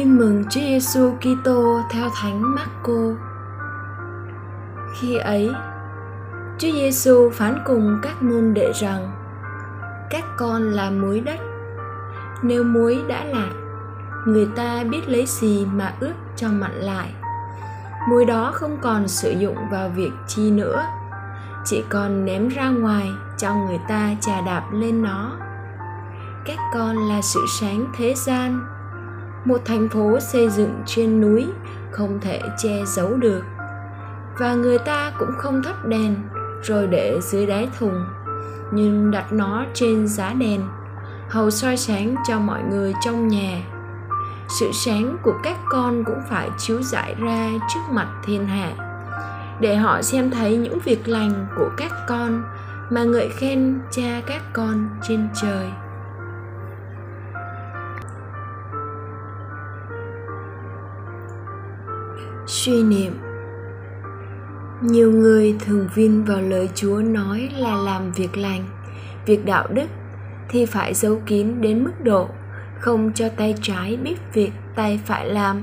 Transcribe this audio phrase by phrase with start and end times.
[0.00, 3.22] tin mừng Chúa Giêsu Kitô theo Thánh Marco.
[4.94, 5.50] Khi ấy,
[6.58, 9.10] Chúa Giêsu phán cùng các môn đệ rằng:
[10.10, 11.40] Các con là muối đất.
[12.42, 13.50] Nếu muối đã lạc,
[14.26, 17.14] người ta biết lấy gì mà ướp cho mặn lại.
[18.08, 20.86] Muối đó không còn sử dụng vào việc chi nữa,
[21.64, 25.32] chỉ còn ném ra ngoài cho người ta chà đạp lên nó.
[26.44, 28.60] Các con là sự sáng thế gian
[29.44, 31.46] một thành phố xây dựng trên núi
[31.90, 33.42] không thể che giấu được.
[34.38, 36.14] Và người ta cũng không thắp đèn
[36.62, 38.04] rồi để dưới đáy thùng,
[38.72, 40.60] nhưng đặt nó trên giá đèn,
[41.28, 43.62] hầu soi sáng cho mọi người trong nhà.
[44.60, 48.72] Sự sáng của các con cũng phải chiếu rải ra trước mặt thiên hạ,
[49.60, 52.42] để họ xem thấy những việc lành của các con
[52.90, 55.66] mà ngợi khen cha các con trên trời.
[62.50, 63.12] Suy niệm.
[64.80, 68.64] Nhiều người thường vin vào lời chúa nói là làm việc lành,
[69.26, 69.86] việc đạo đức
[70.48, 72.28] thì phải giấu kín đến mức độ
[72.78, 75.62] không cho tay trái biết việc tay phải làm,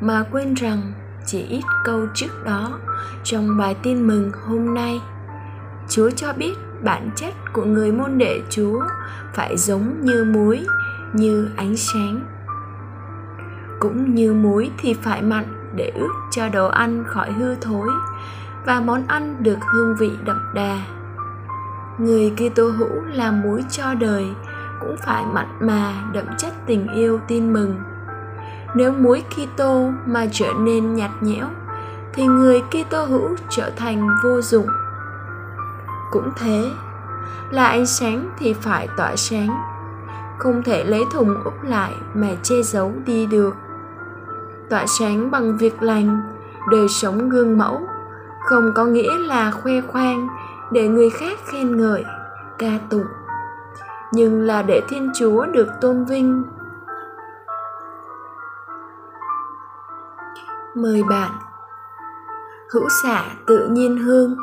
[0.00, 0.92] mà quên rằng
[1.26, 2.78] chỉ ít câu trước đó
[3.24, 5.00] trong bài tin mừng hôm nay,
[5.88, 8.80] chúa cho biết bản chất của người môn đệ chúa
[9.34, 10.66] phải giống như muối,
[11.12, 12.20] như ánh sáng.
[13.80, 17.88] Cũng như muối thì phải mặn để ướp cho đồ ăn khỏi hư thối
[18.66, 20.80] và món ăn được hương vị đậm đà.
[21.98, 24.26] Người Kitô hữu làm muối cho đời
[24.80, 27.76] cũng phải mặn mà đậm chất tình yêu tin mừng.
[28.74, 31.46] Nếu muối Kitô mà trở nên nhạt nhẽo
[32.12, 34.66] thì người Kitô hữu trở thành vô dụng.
[36.10, 36.70] Cũng thế,
[37.50, 39.48] là ánh sáng thì phải tỏa sáng,
[40.38, 43.54] không thể lấy thùng úp lại mà che giấu đi được
[44.70, 46.20] tỏa sáng bằng việc lành
[46.70, 47.80] đời sống gương mẫu,
[48.40, 50.28] không có nghĩa là khoe khoang
[50.72, 52.04] để người khác khen ngợi,
[52.58, 53.06] ca tụng,
[54.12, 56.42] nhưng là để thiên chúa được tôn vinh.
[60.74, 61.30] Mời bạn,
[62.72, 64.36] hữu xả tự nhiên hương.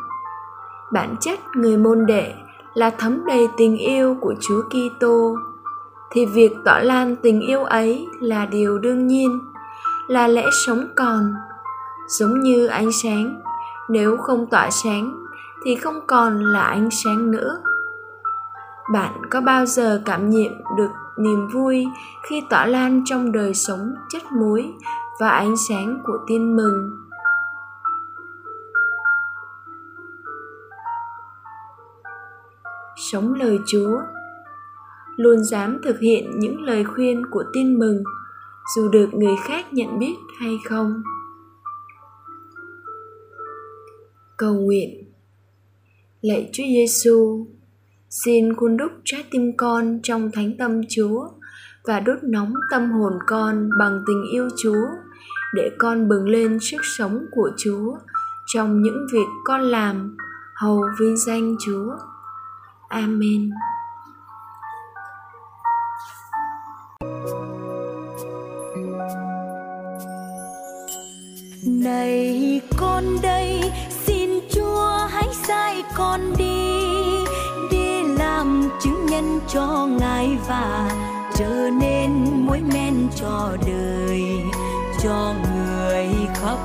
[0.94, 2.34] Bản chất người môn đệ
[2.74, 5.36] là thấm đầy tình yêu của chúa kitô,
[6.12, 9.51] thì việc tỏ lan tình yêu ấy là điều đương nhiên
[10.12, 11.34] là lẽ sống còn.
[12.08, 13.42] Giống như ánh sáng,
[13.90, 15.26] nếu không tỏa sáng,
[15.64, 17.62] thì không còn là ánh sáng nữa.
[18.94, 21.88] Bạn có bao giờ cảm nghiệm được niềm vui
[22.30, 24.74] khi tỏa lan trong đời sống chất muối
[25.20, 26.92] và ánh sáng của tin mừng?
[32.96, 33.98] Sống lời chúa.
[35.16, 38.04] Luôn dám thực hiện những lời khuyên của tin mừng
[38.76, 41.04] dù được người khác nhận biết hay không
[44.38, 45.04] cầu nguyện
[46.22, 47.46] lạy Chúa Giêsu
[48.09, 51.28] xin khuôn đúc trái tim con trong thánh tâm Chúa
[51.84, 54.86] và đốt nóng tâm hồn con bằng tình yêu Chúa
[55.53, 57.98] để con bừng lên sức sống của Chúa
[58.53, 60.18] trong những việc con làm
[60.56, 61.96] hầu vinh danh Chúa.
[62.90, 63.50] Amen.
[71.64, 73.62] Này con đây,
[74.06, 76.78] xin chúa hãy sai con đi
[77.72, 80.92] đi làm chứng nhân cho ngài và
[81.36, 82.12] trở nên
[82.46, 84.24] mối men cho đời,
[85.04, 86.58] cho người khắp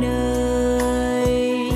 [0.00, 1.70] nơi.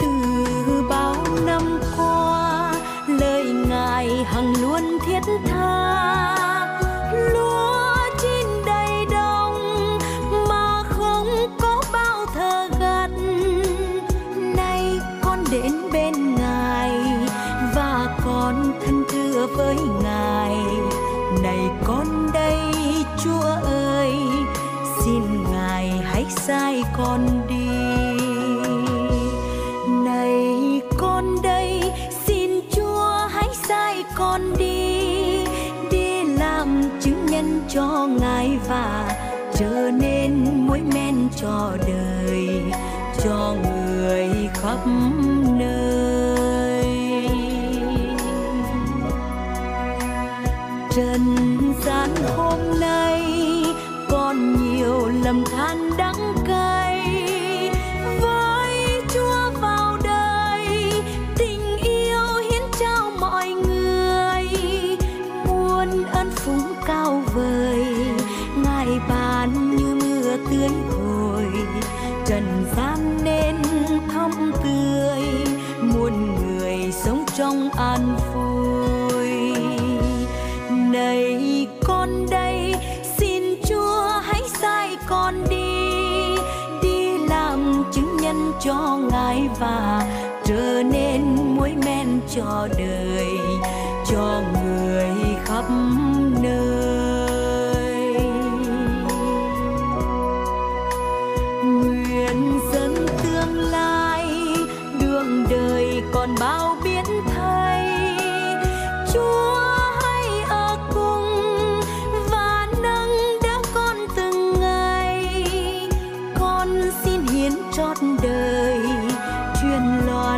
[0.00, 2.74] Từ bao năm qua,
[3.08, 5.90] lời ngài hằng luôn thiết tha
[18.50, 20.56] con thân thương với ngài.
[21.42, 22.58] Này con đây,
[23.24, 24.14] chúa ơi,
[25.04, 27.68] xin ngài hãy sai con đi.
[30.04, 31.82] Này con đây,
[32.26, 35.44] xin chúa hãy sai con đi.
[35.90, 39.16] Đi làm chứng nhân cho ngài và
[39.54, 42.62] trở nên mối men cho đời,
[43.24, 44.78] cho người khắp
[55.30, 57.00] lầm than đắng cay.
[58.20, 60.92] Với chúa vào đời,
[61.36, 64.44] tình yêu hiến trao mọi người.
[65.46, 67.84] Muôn ân phúng cao vời,
[68.56, 71.46] ngài ban như mưa tươi hồi
[72.26, 73.56] trần gian nên
[74.12, 75.22] thắm tươi,
[75.80, 79.30] muôn người sống trong an vui.
[80.70, 82.39] Này con đã
[88.70, 90.06] cho ngài và
[90.44, 91.22] trở nên
[91.56, 93.26] muối men cho đời.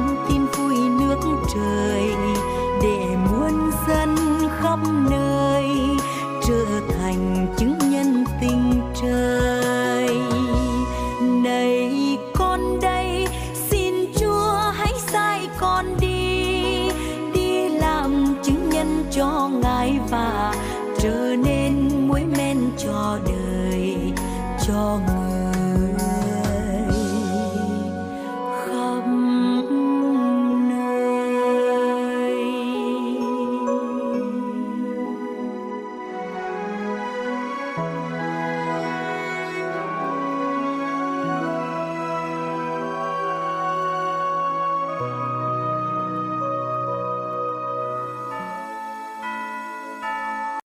[0.03, 1.19] Loan tin vui nước
[1.55, 2.15] trời,
[2.83, 4.17] để muôn dân
[4.61, 4.79] khắp
[5.11, 5.65] nơi
[6.49, 6.65] trở
[6.99, 10.19] thành chứng nhân tình trời.
[11.21, 13.27] Này con đây,
[13.71, 16.91] xin chúa hãy sai con đi
[17.35, 20.55] đi làm chứng nhân cho ngài và
[20.99, 24.13] trở nên muối men cho đời,
[24.67, 25.22] cho người